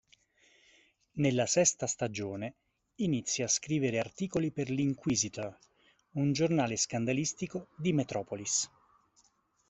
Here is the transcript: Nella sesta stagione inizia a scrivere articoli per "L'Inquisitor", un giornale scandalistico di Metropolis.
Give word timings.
Nella 1.17 1.45
sesta 1.45 1.85
stagione 1.85 2.55
inizia 3.01 3.45
a 3.45 3.47
scrivere 3.47 3.99
articoli 3.99 4.49
per 4.51 4.67
"L'Inquisitor", 4.71 5.55
un 6.13 6.31
giornale 6.33 6.75
scandalistico 6.75 7.67
di 7.77 7.93
Metropolis. 7.93 8.67